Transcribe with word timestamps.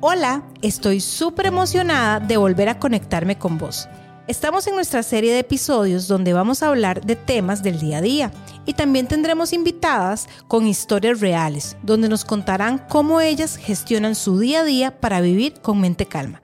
Hola, 0.00 0.44
estoy 0.62 1.00
súper 1.00 1.46
emocionada 1.46 2.20
de 2.20 2.36
volver 2.36 2.68
a 2.68 2.78
conectarme 2.78 3.36
con 3.36 3.58
vos. 3.58 3.88
Estamos 4.28 4.68
en 4.68 4.76
nuestra 4.76 5.02
serie 5.02 5.32
de 5.32 5.40
episodios 5.40 6.06
donde 6.06 6.32
vamos 6.32 6.62
a 6.62 6.68
hablar 6.68 7.04
de 7.04 7.16
temas 7.16 7.64
del 7.64 7.80
día 7.80 7.98
a 7.98 8.00
día 8.00 8.30
y 8.64 8.74
también 8.74 9.08
tendremos 9.08 9.52
invitadas 9.52 10.28
con 10.46 10.68
historias 10.68 11.18
reales, 11.18 11.76
donde 11.82 12.08
nos 12.08 12.24
contarán 12.24 12.78
cómo 12.88 13.20
ellas 13.20 13.56
gestionan 13.56 14.14
su 14.14 14.38
día 14.38 14.60
a 14.60 14.64
día 14.64 15.00
para 15.00 15.20
vivir 15.20 15.54
con 15.62 15.80
mente 15.80 16.06
calma. 16.06 16.42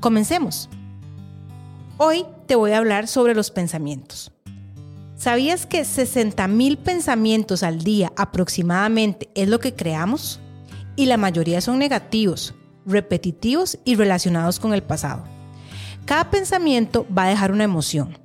Comencemos. 0.00 0.68
Hoy 1.96 2.24
te 2.48 2.56
voy 2.56 2.72
a 2.72 2.78
hablar 2.78 3.06
sobre 3.06 3.36
los 3.36 3.52
pensamientos. 3.52 4.32
¿Sabías 5.14 5.64
que 5.64 5.82
60.000 5.82 6.76
pensamientos 6.78 7.62
al 7.62 7.84
día 7.84 8.10
aproximadamente 8.16 9.30
es 9.36 9.48
lo 9.48 9.60
que 9.60 9.74
creamos? 9.76 10.40
Y 10.96 11.06
la 11.06 11.18
mayoría 11.18 11.60
son 11.60 11.78
negativos, 11.78 12.54
repetitivos 12.86 13.78
y 13.84 13.94
relacionados 13.94 14.58
con 14.58 14.74
el 14.74 14.82
pasado. 14.82 15.24
Cada 16.04 16.30
pensamiento 16.30 17.06
va 17.16 17.24
a 17.24 17.28
dejar 17.28 17.52
una 17.52 17.64
emoción. 17.64 18.18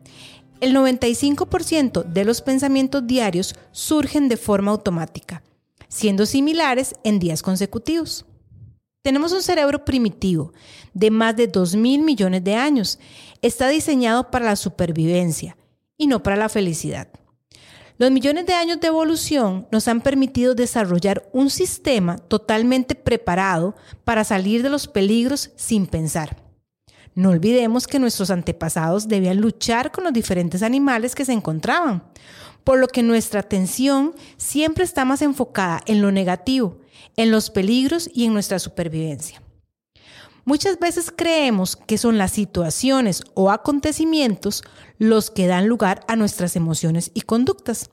El 0.62 0.76
95% 0.76 2.04
de 2.04 2.26
los 2.26 2.42
pensamientos 2.42 3.06
diarios 3.06 3.56
surgen 3.72 4.30
de 4.30 4.38
forma 4.38 4.72
automática, 4.72 5.44
siendo 5.88 6.26
similares 6.26 6.96
en 7.04 7.20
días 7.20 7.42
consecutivos. 7.42 8.26
Tenemos 9.04 9.34
un 9.34 9.44
cerebro 9.44 9.86
primitivo 9.86 10.54
de 10.94 11.12
más 11.12 11.36
de 11.36 11.48
2 11.48 11.76
mil 11.76 12.02
millones 12.02 12.44
de 12.44 12.56
años. 12.56 12.98
Está 13.42 13.68
diseñado 13.68 14.32
para 14.32 14.46
la 14.46 14.56
supervivencia 14.56 15.58
y 15.98 16.08
no 16.08 16.24
para 16.24 16.36
la 16.36 16.50
felicidad. 16.50 17.10
Los 17.98 18.12
millones 18.12 18.46
de 18.46 18.54
años 18.54 18.82
de 18.82 18.88
evolución 18.88 19.68
nos 19.72 19.88
han 19.88 20.02
permitido 20.02 20.54
desarrollar 20.54 21.30
un 21.32 21.50
sistema 21.50 22.18
totalmente 22.18 22.94
preparado 22.94 23.74
para 24.04 24.26
salir 24.26 24.64
de 24.64 24.70
los 24.70 24.90
peligros 24.90 25.52
sin 25.56 25.88
pensar. 25.88 26.44
No 27.14 27.30
olvidemos 27.30 27.88
que 27.88 28.00
nuestros 28.00 28.32
antepasados 28.32 29.08
debían 29.08 29.40
luchar 29.40 29.94
con 29.94 30.04
los 30.04 30.12
diferentes 30.12 30.62
animales 30.62 31.16
que 31.16 31.24
se 31.24 31.32
encontraban, 31.32 32.04
por 32.66 32.80
lo 32.80 32.90
que 32.90 33.02
nuestra 33.02 33.40
atención 33.40 34.14
siempre 34.36 34.84
está 34.84 35.06
más 35.06 35.22
enfocada 35.22 35.82
en 35.86 36.02
lo 36.02 36.12
negativo, 36.12 36.82
en 37.16 37.32
los 37.32 37.50
peligros 37.50 38.10
y 38.14 38.26
en 38.26 38.34
nuestra 38.34 38.60
supervivencia. 38.60 39.42
Muchas 40.48 40.78
veces 40.78 41.12
creemos 41.16 41.76
que 41.76 41.98
son 41.98 42.20
las 42.20 42.32
situaciones 42.32 43.24
o 43.34 43.50
acontecimientos 43.50 44.64
los 45.00 45.32
que 45.32 45.48
dan 45.48 45.66
lugar 45.68 46.02
a 46.08 46.16
nuestras 46.16 46.56
emociones 46.56 47.10
y 47.16 47.22
conductas. 47.22 47.90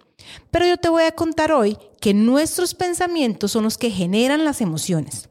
Pero 0.51 0.67
yo 0.67 0.77
te 0.77 0.91
voy 0.91 1.05
a 1.05 1.13
contar 1.13 1.51
hoy 1.51 1.79
que 1.99 2.13
nuestros 2.13 2.75
pensamientos 2.75 3.53
son 3.53 3.65
los 3.65 3.79
que 3.79 3.91
generan 3.91 4.45
las 4.45 4.61
emociones. 4.61 5.31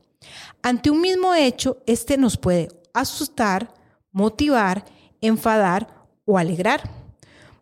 Ante 0.63 0.89
un 0.89 0.99
mismo 0.99 1.35
hecho, 1.35 1.77
este 1.85 2.17
nos 2.17 2.37
puede 2.37 2.69
asustar, 2.91 3.71
motivar, 4.11 4.83
enfadar 5.21 6.07
o 6.25 6.39
alegrar. 6.39 6.89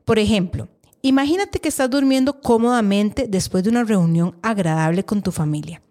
Por 0.06 0.20
ejemplo, 0.20 0.70
imagínate 1.02 1.60
que 1.60 1.68
estás 1.68 1.90
durmiendo 1.90 2.40
cómodamente 2.40 3.28
después 3.28 3.66
de 3.66 3.72
una 3.72 3.84
reunión 3.84 4.38
agradable 4.42 5.04
con 5.04 5.22
tu 5.22 5.34
familia. 5.34 5.82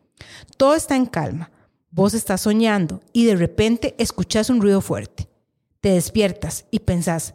Todo 0.57 0.75
está 0.75 0.97
en 0.97 1.05
calma 1.05 1.51
Vos 1.99 2.15
estás 2.15 2.43
soñando 2.43 3.01
y 3.13 3.25
de 3.25 3.35
repente 3.35 3.97
escuchas 3.99 4.51
un 4.51 4.63
ruido 4.63 4.81
fuerte. 4.81 5.29
Te 5.81 5.89
despiertas 5.89 6.65
y 6.71 6.79
pensás, 6.79 7.35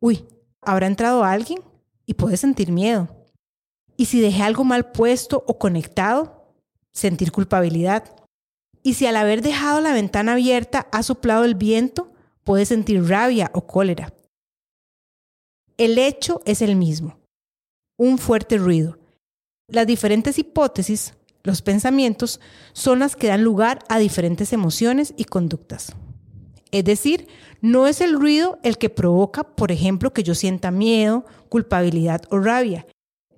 uy, 0.00 0.26
¿habrá 0.60 0.86
entrado 0.86 1.24
alguien? 1.24 1.62
Y 2.04 2.12
puedes 2.12 2.40
sentir 2.40 2.70
miedo. 2.72 3.08
Y 3.96 4.04
si 4.04 4.20
dejé 4.20 4.42
algo 4.42 4.64
mal 4.64 4.92
puesto 4.92 5.42
o 5.46 5.58
conectado, 5.58 6.52
sentir 6.92 7.32
culpabilidad. 7.32 8.14
Y 8.82 8.94
si 8.94 9.06
al 9.06 9.16
haber 9.16 9.40
dejado 9.40 9.80
la 9.80 9.94
ventana 9.94 10.32
abierta 10.32 10.88
ha 10.92 11.02
soplado 11.02 11.44
el 11.44 11.54
viento, 11.54 12.12
puedes 12.44 12.68
sentir 12.68 13.08
rabia 13.08 13.50
o 13.54 13.66
cólera. 13.66 14.12
El 15.78 15.96
hecho 15.96 16.42
es 16.44 16.60
el 16.60 16.76
mismo, 16.76 17.18
un 17.96 18.18
fuerte 18.18 18.58
ruido. 18.58 18.98
Las 19.68 19.86
diferentes 19.86 20.38
hipótesis 20.38 21.14
los 21.44 21.62
pensamientos 21.62 22.40
son 22.72 23.00
las 23.00 23.16
que 23.16 23.28
dan 23.28 23.42
lugar 23.42 23.80
a 23.88 23.98
diferentes 23.98 24.52
emociones 24.52 25.14
y 25.16 25.24
conductas. 25.24 25.92
Es 26.70 26.84
decir, 26.84 27.28
no 27.60 27.86
es 27.86 28.00
el 28.00 28.14
ruido 28.14 28.58
el 28.62 28.78
que 28.78 28.90
provoca, 28.90 29.44
por 29.44 29.72
ejemplo, 29.72 30.12
que 30.12 30.22
yo 30.22 30.34
sienta 30.34 30.70
miedo, 30.70 31.24
culpabilidad 31.48 32.22
o 32.30 32.38
rabia. 32.38 32.86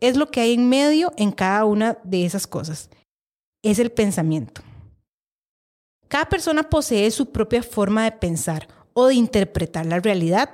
Es 0.00 0.16
lo 0.16 0.30
que 0.30 0.40
hay 0.40 0.54
en 0.54 0.68
medio 0.68 1.12
en 1.16 1.32
cada 1.32 1.64
una 1.64 1.98
de 2.04 2.24
esas 2.24 2.46
cosas. 2.46 2.90
Es 3.62 3.78
el 3.78 3.90
pensamiento. 3.90 4.62
Cada 6.08 6.26
persona 6.28 6.62
posee 6.62 7.10
su 7.10 7.32
propia 7.32 7.62
forma 7.62 8.04
de 8.04 8.12
pensar 8.12 8.68
o 8.92 9.06
de 9.06 9.14
interpretar 9.14 9.86
la 9.86 9.98
realidad. 9.98 10.50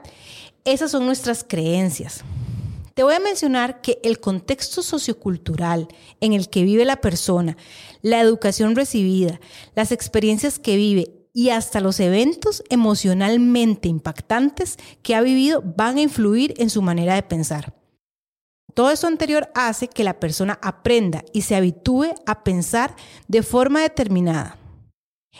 Esas 0.64 0.92
son 0.92 1.04
nuestras 1.04 1.44
creencias. 1.44 2.24
Te 3.00 3.04
voy 3.04 3.14
a 3.14 3.18
mencionar 3.18 3.80
que 3.80 3.98
el 4.04 4.20
contexto 4.20 4.82
sociocultural 4.82 5.88
en 6.20 6.34
el 6.34 6.50
que 6.50 6.64
vive 6.64 6.84
la 6.84 7.00
persona, 7.00 7.56
la 8.02 8.20
educación 8.20 8.76
recibida, 8.76 9.40
las 9.74 9.90
experiencias 9.90 10.58
que 10.58 10.76
vive 10.76 11.10
y 11.32 11.48
hasta 11.48 11.80
los 11.80 11.98
eventos 11.98 12.62
emocionalmente 12.68 13.88
impactantes 13.88 14.76
que 15.02 15.14
ha 15.14 15.22
vivido 15.22 15.62
van 15.64 15.96
a 15.96 16.02
influir 16.02 16.52
en 16.58 16.68
su 16.68 16.82
manera 16.82 17.14
de 17.14 17.22
pensar. 17.22 17.74
Todo 18.74 18.90
eso 18.90 19.06
anterior 19.06 19.50
hace 19.54 19.88
que 19.88 20.04
la 20.04 20.20
persona 20.20 20.58
aprenda 20.60 21.24
y 21.32 21.40
se 21.40 21.56
habitúe 21.56 22.08
a 22.26 22.44
pensar 22.44 22.94
de 23.28 23.42
forma 23.42 23.80
determinada. 23.80 24.58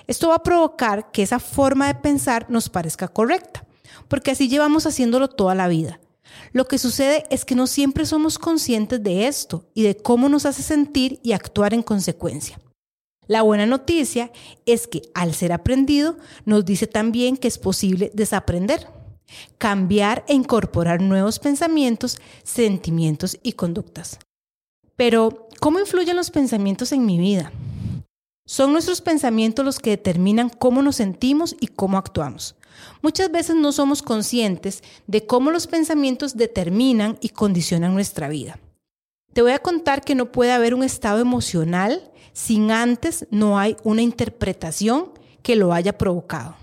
Esto 0.07 0.31
va 0.31 0.37
a 0.37 0.43
provocar 0.43 1.11
que 1.11 1.21
esa 1.21 1.39
forma 1.39 1.89
de 1.89 1.97
pensar 1.97 2.47
nos 2.49 2.71
parezca 2.71 3.09
correcta, 3.09 3.67
porque 4.09 4.31
así 4.31 4.49
llevamos 4.49 4.87
haciéndolo 4.87 5.29
toda 5.29 5.55
la 5.55 5.69
vida. 5.69 6.01
Lo 6.53 6.67
que 6.67 6.79
sucede 6.79 7.25
es 7.31 7.45
que 7.45 7.55
no 7.55 7.67
siempre 7.67 8.07
somos 8.07 8.39
conscientes 8.39 9.03
de 9.03 9.27
esto 9.27 9.67
y 9.75 9.83
de 9.83 9.97
cómo 9.97 10.29
nos 10.29 10.47
hace 10.47 10.63
sentir 10.63 11.21
y 11.23 11.33
actuar 11.33 11.75
en 11.75 11.83
consecuencia. 11.83 12.59
La 13.27 13.43
buena 13.43 13.65
noticia 13.65 14.33
es 14.67 14.89
que 14.89 15.03
al 15.15 15.35
ser 15.35 15.53
aprendido 15.53 16.17
nos 16.45 16.65
dice 16.65 16.89
también 16.89 17.37
que 17.37 17.47
es 17.47 17.59
posible 17.59 18.11
desaprender, 18.13 18.89
cambiar 19.59 20.25
e 20.27 20.35
incorporar 20.35 21.01
nuevos 21.01 21.39
pensamientos, 21.39 22.21
sentimientos 22.43 23.39
y 23.43 23.53
conductas. 23.53 24.19
Pero, 24.97 25.49
¿cómo 25.61 25.79
influyen 25.79 26.17
los 26.17 26.31
pensamientos 26.31 26.91
en 26.93 27.07
mi 27.07 27.19
vida? 27.19 27.53
Son 28.45 28.73
nuestros 28.73 29.01
pensamientos 29.01 29.65
los 29.65 29.79
que 29.79 29.91
determinan 29.91 30.49
cómo 30.49 30.83
nos 30.83 30.97
sentimos 30.97 31.55
y 31.61 31.69
cómo 31.69 31.99
actuamos. 31.99 32.57
Muchas 33.03 33.31
veces 33.31 33.57
no 33.57 33.73
somos 33.73 34.03
conscientes 34.03 34.83
de 35.07 35.27
cómo 35.27 35.51
los 35.51 35.67
pensamientos 35.67 36.37
determinan 36.37 37.19
y 37.21 37.31
condicionan 37.31 37.95
nuestra 37.95 38.29
vida. 38.29 38.59
Te 39.33 39.43
voy 39.43 39.53
a 39.53 39.61
contar 39.61 40.03
que 40.03 40.15
no 40.15 40.33
puede 40.33 40.53
haber 40.53 40.75
un 40.75 40.83
estado 40.83 41.21
emocional 41.21 42.11
sin 42.33 42.71
antes 42.71 43.27
no 43.31 43.59
hay 43.59 43.77
una 43.85 44.03
interpretación 44.03 45.13
que 45.43 45.57
lo 45.57 45.73
haya 45.73 45.97
provocado. 45.97 46.57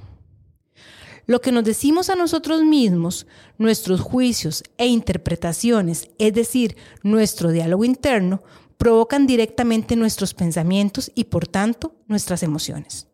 Lo 1.25 1.41
que 1.41 1.51
nos 1.51 1.65
decimos 1.65 2.09
a 2.09 2.15
nosotros 2.15 2.63
mismos, 2.63 3.27
nuestros 3.57 3.99
juicios 3.99 4.63
e 4.77 4.87
interpretaciones, 4.87 6.09
es 6.19 6.33
decir, 6.33 6.77
nuestro 7.03 7.51
diálogo 7.51 7.83
interno, 7.83 8.41
provocan 8.77 9.27
directamente 9.27 9.95
nuestros 9.95 10.33
pensamientos 10.33 11.11
y 11.15 11.25
por 11.25 11.47
tanto 11.47 11.95
nuestras 12.07 12.43
emociones. 12.43 13.07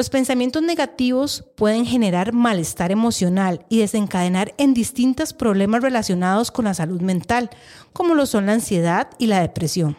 Los 0.00 0.08
pensamientos 0.08 0.62
negativos 0.62 1.44
pueden 1.56 1.84
generar 1.84 2.32
malestar 2.32 2.90
emocional 2.90 3.66
y 3.68 3.80
desencadenar 3.80 4.54
en 4.56 4.72
distintos 4.72 5.34
problemas 5.34 5.82
relacionados 5.82 6.50
con 6.50 6.64
la 6.64 6.72
salud 6.72 7.02
mental, 7.02 7.50
como 7.92 8.14
lo 8.14 8.24
son 8.24 8.46
la 8.46 8.54
ansiedad 8.54 9.10
y 9.18 9.26
la 9.26 9.42
depresión. 9.42 9.98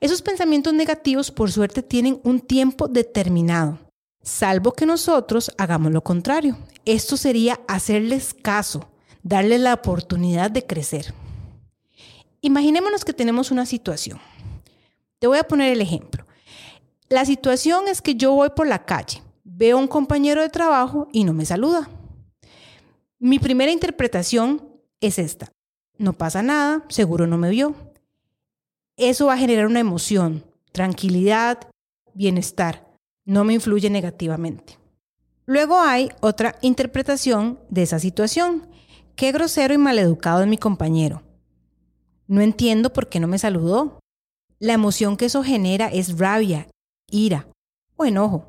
Esos 0.00 0.20
pensamientos 0.20 0.74
negativos, 0.74 1.30
por 1.30 1.50
suerte, 1.50 1.82
tienen 1.82 2.20
un 2.24 2.40
tiempo 2.40 2.88
determinado, 2.88 3.78
salvo 4.20 4.72
que 4.72 4.84
nosotros 4.84 5.50
hagamos 5.56 5.92
lo 5.92 6.02
contrario. 6.02 6.58
Esto 6.84 7.16
sería 7.16 7.58
hacerles 7.68 8.34
caso, 8.34 8.90
darles 9.22 9.62
la 9.62 9.72
oportunidad 9.72 10.50
de 10.50 10.66
crecer. 10.66 11.14
Imaginémonos 12.42 13.06
que 13.06 13.14
tenemos 13.14 13.50
una 13.50 13.64
situación. 13.64 14.20
Te 15.18 15.26
voy 15.26 15.38
a 15.38 15.48
poner 15.48 15.72
el 15.72 15.80
ejemplo. 15.80 16.26
La 17.10 17.24
situación 17.24 17.88
es 17.88 18.00
que 18.00 18.14
yo 18.14 18.32
voy 18.32 18.50
por 18.50 18.68
la 18.68 18.84
calle, 18.84 19.20
veo 19.42 19.76
a 19.76 19.80
un 19.80 19.88
compañero 19.88 20.42
de 20.42 20.48
trabajo 20.48 21.08
y 21.12 21.24
no 21.24 21.32
me 21.32 21.44
saluda. 21.44 21.90
Mi 23.18 23.40
primera 23.40 23.72
interpretación 23.72 24.68
es 25.00 25.18
esta. 25.18 25.50
No 25.98 26.12
pasa 26.12 26.40
nada, 26.44 26.84
seguro 26.88 27.26
no 27.26 27.36
me 27.36 27.50
vio. 27.50 27.74
Eso 28.96 29.26
va 29.26 29.34
a 29.34 29.38
generar 29.38 29.66
una 29.66 29.80
emoción, 29.80 30.44
tranquilidad, 30.70 31.58
bienestar. 32.14 32.86
No 33.24 33.42
me 33.42 33.54
influye 33.54 33.90
negativamente. 33.90 34.78
Luego 35.46 35.80
hay 35.80 36.12
otra 36.20 36.58
interpretación 36.62 37.58
de 37.70 37.82
esa 37.82 37.98
situación. 37.98 38.68
Qué 39.16 39.32
grosero 39.32 39.74
y 39.74 39.78
maleducado 39.78 40.42
es 40.42 40.46
mi 40.46 40.58
compañero. 40.58 41.24
No 42.28 42.40
entiendo 42.40 42.92
por 42.92 43.08
qué 43.08 43.18
no 43.18 43.26
me 43.26 43.40
saludó. 43.40 43.98
La 44.60 44.74
emoción 44.74 45.16
que 45.16 45.24
eso 45.24 45.42
genera 45.42 45.88
es 45.88 46.16
rabia, 46.16 46.68
ira 47.10 47.46
o 47.96 48.04
enojo. 48.04 48.46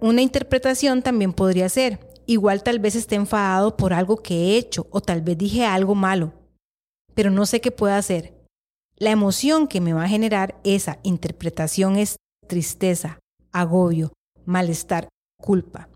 Una 0.00 0.22
interpretación 0.22 1.02
también 1.02 1.32
podría 1.32 1.68
ser, 1.68 1.98
igual 2.26 2.62
tal 2.62 2.78
vez 2.78 2.94
esté 2.94 3.16
enfadado 3.16 3.76
por 3.76 3.92
algo 3.92 4.16
que 4.18 4.34
he 4.34 4.56
hecho 4.56 4.86
o 4.90 5.00
tal 5.00 5.22
vez 5.22 5.36
dije 5.36 5.64
algo 5.64 5.94
malo, 5.94 6.32
pero 7.14 7.30
no 7.30 7.46
sé 7.46 7.60
qué 7.60 7.70
puedo 7.70 7.94
hacer. 7.94 8.34
La 8.96 9.10
emoción 9.10 9.66
que 9.66 9.80
me 9.80 9.92
va 9.92 10.04
a 10.04 10.08
generar 10.08 10.60
esa 10.64 10.98
interpretación 11.02 11.96
es 11.96 12.16
tristeza, 12.46 13.18
agobio, 13.52 14.12
malestar, 14.44 15.08
culpa. 15.40 15.88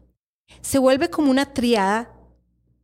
Se 0.61 0.79
vuelve 0.79 1.11
como 1.11 1.31
una 1.31 1.53
triada 1.53 2.13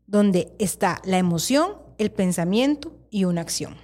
donde 0.06 0.55
está 0.58 1.00
la 1.05 1.19
emoción, 1.19 1.78
el 1.99 2.10
pensamiento 2.10 2.96
y 3.10 3.25
una 3.25 3.43
acción. 3.43 3.76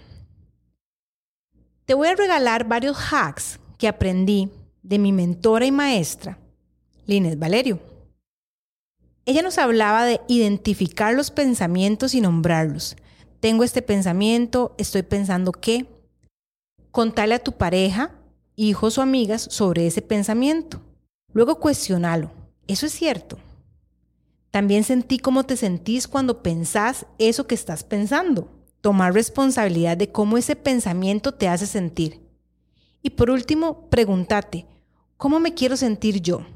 Te 1.84 1.94
voy 1.94 2.08
a 2.08 2.16
regalar 2.16 2.66
varios 2.66 2.96
hacks 3.12 3.60
que 3.76 3.88
aprendí 3.88 4.50
de 4.84 4.98
mi 4.98 5.12
mentora 5.12 5.66
y 5.66 5.72
maestra, 5.72 6.38
Lines 7.06 7.38
Valerio. 7.38 7.80
Ella 9.24 9.42
nos 9.42 9.56
hablaba 9.56 10.04
de 10.04 10.20
identificar 10.28 11.14
los 11.14 11.30
pensamientos 11.30 12.14
y 12.14 12.20
nombrarlos. 12.20 12.94
Tengo 13.40 13.64
este 13.64 13.80
pensamiento, 13.82 14.74
estoy 14.78 15.02
pensando 15.02 15.50
que. 15.50 15.86
Contarle 16.90 17.34
a 17.34 17.42
tu 17.42 17.52
pareja, 17.52 18.12
hijos 18.54 18.98
o 18.98 19.02
amigas 19.02 19.48
sobre 19.50 19.86
ese 19.86 20.02
pensamiento. 20.02 20.80
Luego 21.32 21.58
cuestionalo. 21.58 22.30
¿Eso 22.68 22.86
es 22.86 22.92
cierto? 22.92 23.38
También 24.50 24.84
sentí 24.84 25.18
cómo 25.18 25.44
te 25.44 25.56
sentís 25.56 26.06
cuando 26.06 26.42
pensás 26.42 27.06
eso 27.18 27.46
que 27.46 27.54
estás 27.54 27.82
pensando. 27.82 28.48
Tomar 28.82 29.14
responsabilidad 29.14 29.96
de 29.96 30.12
cómo 30.12 30.36
ese 30.36 30.56
pensamiento 30.56 31.32
te 31.32 31.48
hace 31.48 31.66
sentir. 31.66 32.20
Y 33.02 33.10
por 33.10 33.30
último, 33.30 33.88
pregúntate, 33.90 34.66
¿cómo 35.16 35.40
me 35.40 35.54
quiero 35.54 35.76
sentir 35.76 36.20
yo? 36.20 36.46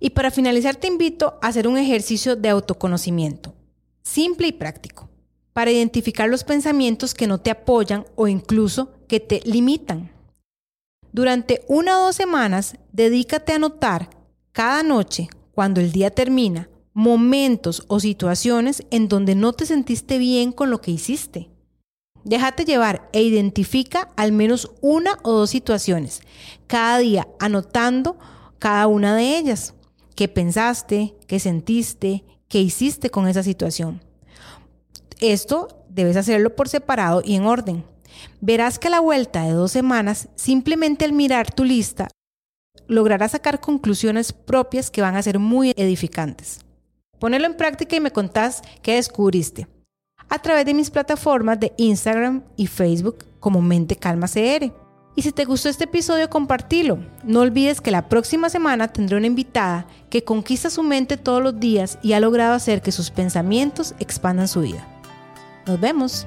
Y 0.00 0.10
para 0.10 0.30
finalizar 0.30 0.76
te 0.76 0.86
invito 0.86 1.38
a 1.42 1.48
hacer 1.48 1.66
un 1.66 1.76
ejercicio 1.76 2.36
de 2.36 2.48
autoconocimiento, 2.48 3.54
simple 4.02 4.48
y 4.48 4.52
práctico, 4.52 5.08
para 5.52 5.70
identificar 5.70 6.28
los 6.28 6.44
pensamientos 6.44 7.14
que 7.14 7.26
no 7.26 7.40
te 7.40 7.50
apoyan 7.50 8.06
o 8.14 8.28
incluso 8.28 8.92
que 9.08 9.18
te 9.18 9.40
limitan. 9.44 10.12
Durante 11.12 11.64
una 11.68 12.00
o 12.00 12.04
dos 12.06 12.16
semanas, 12.16 12.76
dedícate 12.92 13.52
a 13.52 13.58
notar 13.58 14.10
cada 14.52 14.82
noche, 14.82 15.28
cuando 15.52 15.80
el 15.80 15.90
día 15.90 16.10
termina, 16.10 16.68
momentos 16.92 17.84
o 17.88 18.00
situaciones 18.00 18.84
en 18.90 19.08
donde 19.08 19.34
no 19.34 19.52
te 19.52 19.66
sentiste 19.66 20.18
bien 20.18 20.52
con 20.52 20.70
lo 20.70 20.80
que 20.80 20.90
hiciste. 20.90 21.48
Déjate 22.28 22.66
llevar 22.66 23.08
e 23.14 23.22
identifica 23.22 24.10
al 24.14 24.32
menos 24.32 24.70
una 24.82 25.16
o 25.22 25.32
dos 25.32 25.48
situaciones, 25.48 26.20
cada 26.66 26.98
día 26.98 27.26
anotando 27.38 28.18
cada 28.58 28.86
una 28.86 29.16
de 29.16 29.38
ellas 29.38 29.72
qué 30.14 30.28
pensaste, 30.28 31.14
qué 31.26 31.40
sentiste, 31.40 32.26
qué 32.48 32.60
hiciste 32.60 33.08
con 33.08 33.28
esa 33.28 33.42
situación. 33.42 34.02
Esto 35.20 35.86
debes 35.88 36.18
hacerlo 36.18 36.54
por 36.54 36.68
separado 36.68 37.22
y 37.24 37.34
en 37.34 37.46
orden. 37.46 37.82
Verás 38.42 38.78
que 38.78 38.88
a 38.88 38.90
la 38.90 39.00
vuelta 39.00 39.44
de 39.44 39.52
dos 39.52 39.72
semanas, 39.72 40.28
simplemente 40.34 41.06
al 41.06 41.14
mirar 41.14 41.54
tu 41.54 41.64
lista, 41.64 42.08
lograrás 42.88 43.30
sacar 43.32 43.58
conclusiones 43.58 44.34
propias 44.34 44.90
que 44.90 45.00
van 45.00 45.16
a 45.16 45.22
ser 45.22 45.38
muy 45.38 45.72
edificantes. 45.78 46.58
Ponelo 47.18 47.46
en 47.46 47.56
práctica 47.56 47.96
y 47.96 48.00
me 48.00 48.10
contás 48.10 48.60
qué 48.82 48.96
descubriste 48.96 49.66
a 50.28 50.38
través 50.38 50.66
de 50.66 50.74
mis 50.74 50.90
plataformas 50.90 51.58
de 51.60 51.72
Instagram 51.76 52.42
y 52.56 52.66
Facebook 52.66 53.24
como 53.40 53.62
Mente 53.62 53.96
Calma 53.96 54.28
CR. 54.28 54.72
Y 55.16 55.22
si 55.22 55.32
te 55.32 55.44
gustó 55.44 55.68
este 55.68 55.84
episodio, 55.84 56.30
compartilo. 56.30 56.98
No 57.24 57.40
olvides 57.40 57.80
que 57.80 57.90
la 57.90 58.08
próxima 58.08 58.50
semana 58.50 58.88
tendré 58.88 59.16
una 59.16 59.26
invitada 59.26 59.86
que 60.10 60.22
conquista 60.22 60.70
su 60.70 60.84
mente 60.84 61.16
todos 61.16 61.42
los 61.42 61.58
días 61.58 61.98
y 62.02 62.12
ha 62.12 62.20
logrado 62.20 62.54
hacer 62.54 62.82
que 62.82 62.92
sus 62.92 63.10
pensamientos 63.10 63.94
expandan 63.98 64.46
su 64.46 64.60
vida. 64.60 64.86
Nos 65.66 65.80
vemos. 65.80 66.26